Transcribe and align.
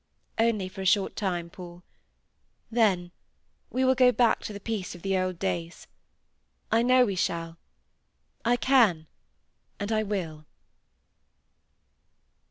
"Only 0.39 0.67
for 0.67 0.81
a 0.81 0.85
short 0.87 1.15
time, 1.15 1.51
Paul. 1.51 1.83
Then—we 2.71 3.85
will 3.85 3.93
go 3.93 4.11
back 4.11 4.39
to 4.45 4.51
the 4.51 4.59
peace 4.59 4.95
of 4.95 5.03
the 5.03 5.15
old 5.15 5.37
days. 5.37 5.85
I 6.71 6.81
know 6.81 7.05
we 7.05 7.13
shall; 7.13 7.59
I 8.43 8.55
can, 8.55 9.05
and 9.79 9.91
I 9.91 10.01
will!" 10.01 10.47